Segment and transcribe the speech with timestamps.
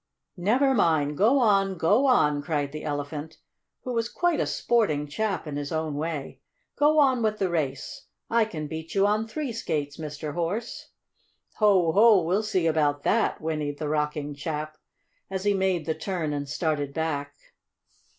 [0.37, 1.15] "Never mind!
[1.15, 1.77] Go on!
[1.77, 3.37] Go on!" cried the Elephant,
[3.83, 6.39] who was quite a sporting chap in his own way.
[6.75, 8.07] "Go on with the race!
[8.27, 10.33] I can beat you on three skates, Mr.
[10.33, 10.87] Horse!"
[11.57, 11.91] "Ho!
[11.91, 12.23] Ho!
[12.23, 14.75] We'll see about that!" whinnied the rocking chap,
[15.29, 17.35] as he made the turn and started back.